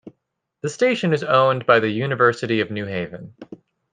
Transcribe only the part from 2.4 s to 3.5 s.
of New Haven.